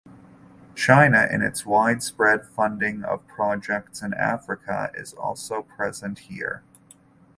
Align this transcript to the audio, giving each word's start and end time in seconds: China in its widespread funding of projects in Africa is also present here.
China 0.73 1.27
in 1.31 1.43
its 1.43 1.63
widespread 1.63 2.43
funding 2.47 3.03
of 3.03 3.27
projects 3.27 4.01
in 4.01 4.15
Africa 4.15 4.89
is 4.95 5.13
also 5.13 5.61
present 5.61 6.17
here. 6.17 6.63